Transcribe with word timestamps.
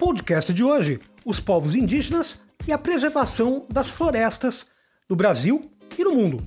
podcast 0.00 0.50
de 0.54 0.64
hoje, 0.64 0.98
os 1.26 1.38
povos 1.38 1.74
indígenas 1.74 2.40
e 2.66 2.72
a 2.72 2.78
preservação 2.78 3.66
das 3.68 3.90
florestas 3.90 4.66
no 5.06 5.14
Brasil 5.14 5.70
e 5.98 6.02
no 6.02 6.14
mundo. 6.14 6.42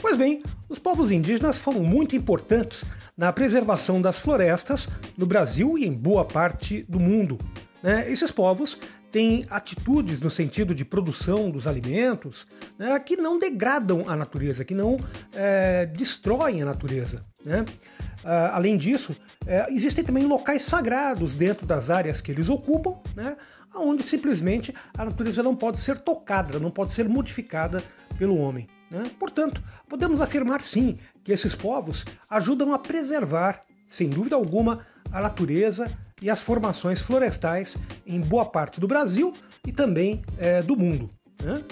Pois 0.00 0.16
bem, 0.16 0.42
os 0.66 0.78
povos 0.78 1.10
indígenas 1.10 1.58
foram 1.58 1.82
muito 1.82 2.16
importantes 2.16 2.82
na 3.14 3.30
preservação 3.34 4.00
das 4.00 4.18
florestas 4.18 4.88
no 5.14 5.26
Brasil 5.26 5.76
e 5.76 5.86
em 5.86 5.92
boa 5.92 6.24
parte 6.24 6.82
do 6.88 6.98
mundo. 6.98 7.36
Né? 7.82 8.10
Esses 8.10 8.30
povos 8.30 8.78
têm 9.12 9.44
atitudes 9.50 10.22
no 10.22 10.30
sentido 10.30 10.74
de 10.74 10.82
produção 10.82 11.50
dos 11.50 11.66
alimentos 11.66 12.46
né, 12.78 12.98
que 12.98 13.14
não 13.14 13.38
degradam 13.38 14.04
a 14.08 14.16
natureza, 14.16 14.64
que 14.64 14.74
não 14.74 14.96
é, 15.34 15.84
destroem 15.84 16.62
a 16.62 16.64
natureza. 16.64 17.26
Né? 17.44 17.64
Uh, 18.22 18.52
além 18.52 18.76
disso, 18.76 19.16
é, 19.46 19.66
existem 19.72 20.04
também 20.04 20.26
locais 20.26 20.62
sagrados 20.62 21.34
dentro 21.34 21.66
das 21.66 21.90
áreas 21.90 22.20
que 22.20 22.30
eles 22.30 22.48
ocupam, 22.48 22.96
né, 23.16 23.36
onde 23.74 24.02
simplesmente 24.02 24.74
a 24.96 25.04
natureza 25.04 25.42
não 25.42 25.56
pode 25.56 25.80
ser 25.80 25.98
tocada, 25.98 26.58
não 26.58 26.70
pode 26.70 26.92
ser 26.92 27.08
modificada 27.08 27.82
pelo 28.18 28.36
homem. 28.36 28.68
Né? 28.90 29.04
Portanto, 29.18 29.62
podemos 29.88 30.20
afirmar 30.20 30.60
sim 30.60 30.98
que 31.24 31.32
esses 31.32 31.54
povos 31.54 32.04
ajudam 32.28 32.74
a 32.74 32.78
preservar, 32.78 33.62
sem 33.88 34.08
dúvida 34.08 34.36
alguma, 34.36 34.84
a 35.12 35.20
natureza 35.20 35.90
e 36.20 36.28
as 36.28 36.40
formações 36.40 37.00
florestais 37.00 37.76
em 38.06 38.20
boa 38.20 38.44
parte 38.44 38.80
do 38.80 38.86
Brasil 38.86 39.32
e 39.66 39.72
também 39.72 40.22
é, 40.38 40.60
do 40.60 40.76
mundo. 40.76 41.10
Né? 41.42 41.62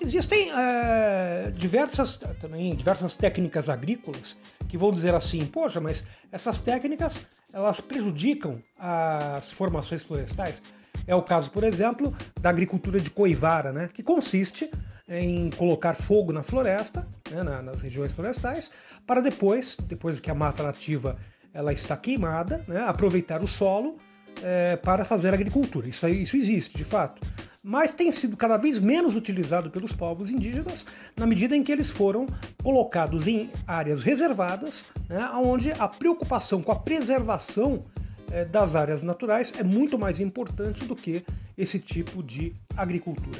Existem 0.00 0.50
é, 0.50 1.52
diversas, 1.54 2.16
também, 2.40 2.74
diversas 2.74 3.14
técnicas 3.14 3.68
agrícolas 3.68 4.36
que 4.66 4.78
vão 4.78 4.90
dizer 4.90 5.14
assim, 5.14 5.44
poxa, 5.44 5.80
mas 5.80 6.06
essas 6.32 6.58
técnicas 6.58 7.20
elas 7.52 7.80
prejudicam 7.80 8.58
as 8.78 9.50
formações 9.50 10.02
florestais. 10.02 10.62
É 11.06 11.14
o 11.14 11.22
caso, 11.22 11.50
por 11.50 11.64
exemplo, 11.64 12.16
da 12.40 12.48
agricultura 12.48 12.98
de 12.98 13.10
coivara, 13.10 13.72
né, 13.72 13.90
que 13.92 14.02
consiste 14.02 14.70
em 15.08 15.50
colocar 15.50 15.94
fogo 15.94 16.32
na 16.32 16.42
floresta, 16.42 17.06
né, 17.30 17.42
nas 17.42 17.82
regiões 17.82 18.12
florestais, 18.12 18.70
para 19.06 19.20
depois, 19.20 19.76
depois 19.82 20.18
que 20.20 20.30
a 20.30 20.34
mata 20.34 20.62
nativa 20.62 21.18
ela 21.52 21.72
está 21.72 21.96
queimada, 21.96 22.64
né, 22.66 22.80
aproveitar 22.80 23.42
o 23.42 23.48
solo 23.48 23.98
é, 24.42 24.76
para 24.76 25.04
fazer 25.04 25.32
agricultura. 25.32 25.88
Isso, 25.88 26.08
isso 26.08 26.36
existe, 26.36 26.76
de 26.76 26.84
fato 26.84 27.20
mas 27.62 27.92
tem 27.92 28.10
sido 28.10 28.36
cada 28.36 28.56
vez 28.56 28.80
menos 28.80 29.14
utilizado 29.14 29.70
pelos 29.70 29.92
povos 29.92 30.30
indígenas 30.30 30.86
na 31.16 31.26
medida 31.26 31.54
em 31.54 31.62
que 31.62 31.70
eles 31.70 31.90
foram 31.90 32.26
colocados 32.62 33.26
em 33.26 33.50
áreas 33.66 34.02
reservadas, 34.02 34.86
né, 35.08 35.30
onde 35.34 35.70
a 35.72 35.86
preocupação 35.86 36.62
com 36.62 36.72
a 36.72 36.76
preservação 36.76 37.84
é, 38.30 38.44
das 38.44 38.74
áreas 38.74 39.02
naturais 39.02 39.52
é 39.58 39.62
muito 39.62 39.98
mais 39.98 40.20
importante 40.20 40.84
do 40.84 40.96
que 40.96 41.22
esse 41.56 41.78
tipo 41.78 42.22
de 42.22 42.54
agricultura. 42.76 43.38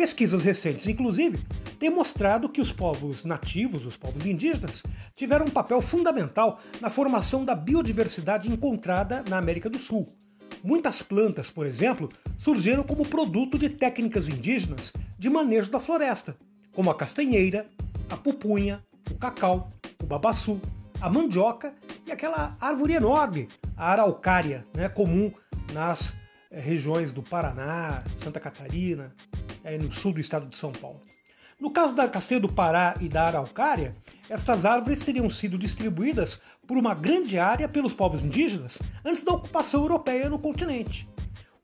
Pesquisas 0.00 0.42
recentes, 0.42 0.86
inclusive, 0.86 1.38
têm 1.78 1.90
mostrado 1.90 2.48
que 2.48 2.62
os 2.62 2.72
povos 2.72 3.22
nativos, 3.22 3.84
os 3.84 3.98
povos 3.98 4.24
indígenas, 4.24 4.82
tiveram 5.14 5.44
um 5.44 5.50
papel 5.50 5.78
fundamental 5.82 6.58
na 6.80 6.88
formação 6.88 7.44
da 7.44 7.54
biodiversidade 7.54 8.50
encontrada 8.50 9.22
na 9.28 9.36
América 9.36 9.68
do 9.68 9.78
Sul. 9.78 10.06
Muitas 10.64 11.02
plantas, 11.02 11.50
por 11.50 11.66
exemplo, 11.66 12.08
surgiram 12.38 12.82
como 12.82 13.06
produto 13.06 13.58
de 13.58 13.68
técnicas 13.68 14.26
indígenas 14.26 14.90
de 15.18 15.28
manejo 15.28 15.70
da 15.70 15.78
floresta, 15.78 16.34
como 16.72 16.90
a 16.90 16.94
castanheira, 16.94 17.66
a 18.08 18.16
pupunha, 18.16 18.82
o 19.10 19.16
cacau, 19.16 19.70
o 20.02 20.06
babaçu, 20.06 20.58
a 20.98 21.10
mandioca 21.10 21.74
e 22.06 22.10
aquela 22.10 22.56
árvore 22.58 22.94
enorme, 22.94 23.48
a 23.76 23.92
araucária, 23.92 24.64
né, 24.74 24.88
comum 24.88 25.30
nas 25.74 26.16
regiões 26.50 27.12
do 27.12 27.22
Paraná, 27.22 28.02
Santa 28.16 28.40
Catarina, 28.40 29.14
é, 29.62 29.78
no 29.78 29.92
sul 29.92 30.12
do 30.12 30.20
estado 30.20 30.48
de 30.48 30.56
São 30.56 30.72
Paulo. 30.72 31.00
No 31.60 31.70
caso 31.70 31.94
da 31.94 32.08
castanha 32.08 32.40
do 32.40 32.48
Pará 32.48 32.94
e 33.00 33.08
da 33.08 33.26
araucária, 33.26 33.94
estas 34.30 34.64
árvores 34.64 35.04
teriam 35.04 35.28
sido 35.28 35.58
distribuídas 35.58 36.40
por 36.66 36.78
uma 36.78 36.94
grande 36.94 37.38
área 37.38 37.68
pelos 37.68 37.92
povos 37.92 38.24
indígenas 38.24 38.80
antes 39.04 39.22
da 39.22 39.32
ocupação 39.32 39.82
europeia 39.82 40.30
no 40.30 40.38
continente. 40.38 41.06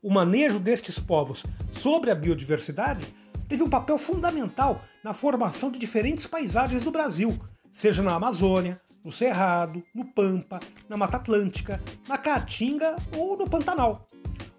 O 0.01 0.11
manejo 0.11 0.59
destes 0.59 0.99
povos 0.99 1.43
sobre 1.73 2.11
a 2.11 2.15
biodiversidade 2.15 3.05
teve 3.49 3.63
um 3.63 3.69
papel 3.69 3.97
fundamental 3.97 4.83
na 5.03 5.13
formação 5.13 5.71
de 5.71 5.79
diferentes 5.79 6.27
paisagens 6.27 6.83
do 6.83 6.91
Brasil, 6.91 7.35
seja 7.73 8.03
na 8.03 8.13
Amazônia, 8.13 8.79
no 9.03 9.11
Cerrado, 9.11 9.81
no 9.95 10.05
Pampa, 10.13 10.59
na 10.87 10.95
Mata 10.95 11.17
Atlântica, 11.17 11.81
na 12.07 12.17
Caatinga 12.17 12.95
ou 13.17 13.35
no 13.35 13.49
Pantanal. 13.49 14.05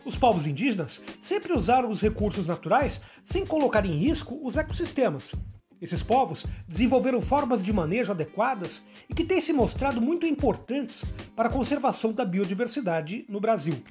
Os 0.09 0.17
povos 0.17 0.47
indígenas 0.47 1.03
sempre 1.21 1.53
usaram 1.53 1.91
os 1.91 2.01
recursos 2.01 2.47
naturais 2.47 2.99
sem 3.23 3.45
colocar 3.45 3.85
em 3.85 3.95
risco 3.95 4.41
os 4.43 4.57
ecossistemas. 4.57 5.35
Esses 5.83 6.03
povos 6.03 6.47
desenvolveram 6.67 7.21
formas 7.21 7.63
de 7.63 7.71
manejo 7.75 8.13
adequadas 8.13 8.83
e 9.07 9.13
que 9.13 9.23
têm 9.23 9.39
se 9.39 9.53
mostrado 9.53 10.01
muito 10.01 10.25
importantes 10.25 11.05
para 11.37 11.51
a 11.51 11.53
conservação 11.53 12.11
da 12.11 12.25
biodiversidade 12.25 13.27
no 13.29 13.39
Brasil. 13.39 13.83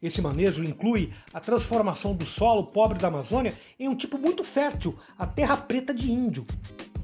Esse 0.00 0.22
manejo 0.22 0.62
inclui 0.62 1.12
a 1.34 1.40
transformação 1.40 2.14
do 2.14 2.24
solo 2.24 2.66
pobre 2.66 3.00
da 3.00 3.08
Amazônia 3.08 3.52
em 3.80 3.88
um 3.88 3.96
tipo 3.96 4.16
muito 4.16 4.44
fértil, 4.44 4.96
a 5.18 5.26
terra 5.26 5.56
preta 5.56 5.92
de 5.92 6.08
índio. 6.08 6.46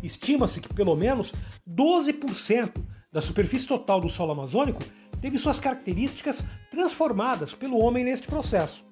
Estima-se 0.00 0.60
que 0.60 0.72
pelo 0.72 0.94
menos 0.94 1.32
12% 1.68 2.70
da 3.10 3.20
superfície 3.20 3.66
total 3.66 4.00
do 4.00 4.10
solo 4.10 4.30
amazônico 4.30 4.82
teve 5.24 5.38
suas 5.38 5.58
características 5.58 6.44
transformadas 6.70 7.54
pelo 7.54 7.78
homem 7.78 8.04
neste 8.04 8.28
processo. 8.28 8.84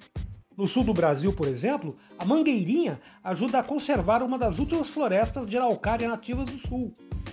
No 0.56 0.66
sul 0.66 0.82
do 0.82 0.94
Brasil, 0.94 1.30
por 1.30 1.46
exemplo, 1.46 1.94
a 2.18 2.24
mangueirinha 2.24 2.98
ajuda 3.22 3.58
a 3.58 3.62
conservar 3.62 4.22
uma 4.22 4.38
das 4.38 4.58
últimas 4.58 4.88
florestas 4.88 5.46
de 5.46 5.58
araucária 5.58 6.08
nativas 6.08 6.46
do 6.46 6.56
sul, 6.66 6.90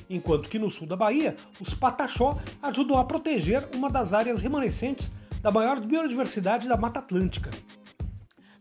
enquanto 0.10 0.50
que 0.50 0.60
no 0.60 0.70
sul 0.70 0.86
da 0.86 0.98
Bahia, 0.98 1.38
os 1.62 1.74
pataxó 1.74 2.38
ajudam 2.62 2.98
a 2.98 3.06
proteger 3.06 3.70
uma 3.74 3.90
das 3.90 4.12
áreas 4.12 4.42
remanescentes 4.42 5.10
da 5.42 5.50
maior 5.50 5.80
biodiversidade 5.80 6.68
da 6.68 6.76
Mata 6.76 7.00
Atlântica. 7.00 7.52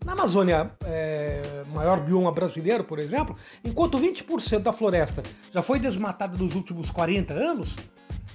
Na 0.05 0.13
Amazônia, 0.13 0.71
é, 0.85 1.65
maior 1.75 1.99
bioma 1.99 2.31
brasileiro, 2.31 2.85
por 2.85 3.01
exemplo, 3.01 3.37
enquanto 3.65 3.99
20% 3.99 4.61
da 4.61 4.73
floresta 4.73 5.21
já 5.51 5.63
foi 5.63 5.81
desmatada 5.81 6.39
nos 6.39 6.55
últimos 6.55 6.93
40 6.93 7.35
anos, 7.35 7.75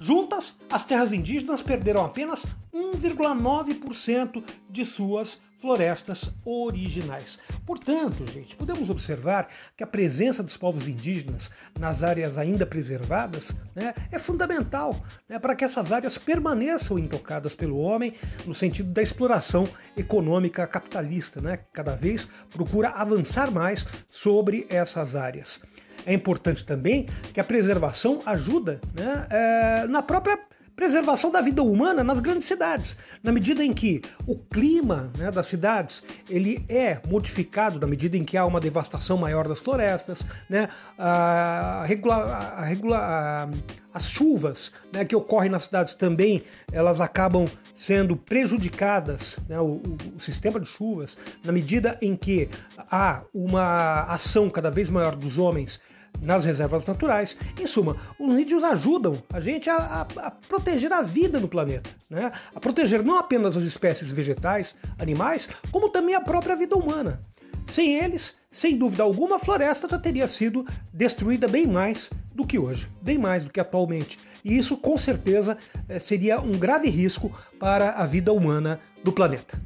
Juntas, 0.00 0.56
as 0.70 0.84
terras 0.84 1.12
indígenas 1.12 1.62
perderam 1.62 2.04
apenas 2.04 2.46
1,9% 2.72 4.42
de 4.68 4.84
suas 4.84 5.38
florestas 5.64 6.30
originais. 6.44 7.38
Portanto, 7.64 8.26
gente, 8.30 8.54
podemos 8.54 8.90
observar 8.90 9.48
que 9.74 9.82
a 9.82 9.86
presença 9.86 10.42
dos 10.42 10.58
povos 10.58 10.86
indígenas 10.86 11.50
nas 11.80 12.02
áreas 12.02 12.36
ainda 12.36 12.66
preservadas 12.66 13.56
né, 13.74 13.94
é 14.12 14.18
fundamental 14.18 15.02
né, 15.26 15.38
para 15.38 15.56
que 15.56 15.64
essas 15.64 15.90
áreas 15.90 16.18
permaneçam 16.18 16.98
intocadas 16.98 17.54
pelo 17.54 17.78
homem 17.78 18.12
no 18.44 18.54
sentido 18.54 18.92
da 18.92 19.00
exploração 19.00 19.66
econômica 19.96 20.66
capitalista, 20.66 21.40
né, 21.40 21.56
que 21.56 21.72
cada 21.72 21.96
vez 21.96 22.28
procura 22.50 22.90
avançar 22.90 23.50
mais 23.50 23.86
sobre 24.06 24.66
essas 24.68 25.16
áreas. 25.16 25.62
É 26.06 26.12
importante 26.12 26.64
também 26.64 27.06
que 27.32 27.40
a 27.40 27.44
preservação 27.44 28.20
ajuda 28.26 28.80
né, 28.94 29.26
é, 29.30 29.86
na 29.86 30.02
própria 30.02 30.38
preservação 30.76 31.30
da 31.30 31.40
vida 31.40 31.62
humana 31.62 32.02
nas 32.02 32.20
grandes 32.20 32.46
cidades, 32.46 32.96
na 33.22 33.30
medida 33.30 33.64
em 33.64 33.72
que 33.72 34.02
o 34.26 34.36
clima 34.36 35.10
né, 35.16 35.30
das 35.30 35.46
cidades 35.46 36.02
ele 36.28 36.64
é 36.68 36.98
modificado 37.08 37.78
na 37.78 37.86
medida 37.86 38.16
em 38.16 38.24
que 38.24 38.36
há 38.36 38.44
uma 38.44 38.60
devastação 38.60 39.16
maior 39.16 39.46
das 39.46 39.60
florestas, 39.60 40.26
né, 40.48 40.68
a 40.98 41.84
regula, 41.86 42.14
a 42.16 42.64
regula, 42.64 42.98
a, 42.98 43.48
as 43.92 44.10
chuvas 44.10 44.72
né, 44.92 45.04
que 45.04 45.14
ocorrem 45.14 45.50
nas 45.50 45.64
cidades 45.64 45.94
também 45.94 46.42
elas 46.72 47.00
acabam 47.00 47.46
sendo 47.74 48.16
prejudicadas, 48.16 49.36
né, 49.48 49.60
o, 49.60 49.80
o 50.16 50.20
sistema 50.20 50.58
de 50.58 50.66
chuvas, 50.66 51.16
na 51.44 51.52
medida 51.52 51.96
em 52.02 52.16
que 52.16 52.48
há 52.90 53.22
uma 53.32 54.02
ação 54.02 54.50
cada 54.50 54.70
vez 54.70 54.88
maior 54.88 55.14
dos 55.14 55.38
homens 55.38 55.80
nas 56.20 56.44
reservas 56.44 56.86
naturais. 56.86 57.36
Em 57.60 57.66
suma, 57.66 57.96
os 58.18 58.38
índios 58.38 58.64
ajudam 58.64 59.22
a 59.32 59.40
gente 59.40 59.68
a, 59.68 59.76
a, 59.76 60.00
a, 60.26 60.30
proteger 60.30 60.92
a 60.92 61.02
vida 61.02 61.38
no 61.38 61.48
planeta, 61.48 61.90
né? 62.10 62.32
a 62.54 62.60
proteger 62.60 63.02
não 63.02 63.18
apenas 63.18 63.56
as 63.56 63.64
espécies 63.64 64.10
vegetais, 64.10 64.74
animais, 64.98 65.48
como 65.70 65.88
também 65.88 66.14
a 66.14 66.20
própria 66.20 66.56
vida 66.56 66.76
humana. 66.76 67.20
Sem 67.66 67.96
eles, 67.96 68.34
sem 68.50 68.76
dúvida 68.76 69.02
alguma, 69.02 69.36
a 69.36 69.38
floresta 69.38 69.88
já 69.88 69.98
teria 69.98 70.28
sido 70.28 70.66
destruída 70.92 71.48
bem 71.48 71.66
mais 71.66 72.10
do 72.34 72.46
que 72.46 72.58
hoje, 72.58 72.88
bem 73.00 73.16
mais 73.16 73.42
do 73.42 73.50
que 73.50 73.60
atualmente. 73.60 74.18
E 74.44 74.56
isso, 74.56 74.76
com 74.76 74.96
certeza, 74.98 75.56
eh, 75.88 75.98
seria 75.98 76.40
um 76.40 76.52
grave 76.52 76.90
risco 76.90 77.32
para 77.58 77.92
a 77.92 78.04
vida 78.04 78.32
humana 78.32 78.80
do 79.02 79.12
planeta. 79.12 79.58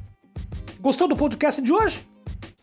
Gostou 0.79 1.07
do 1.07 1.17
podcast 1.17 1.61
de 1.61 1.73
hoje? 1.73 2.07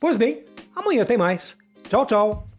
Pois 0.00 0.16
bem, 0.16 0.44
amanhã 0.74 1.04
tem 1.04 1.18
mais. 1.18 1.56
Tchau, 1.88 2.06
tchau! 2.06 2.55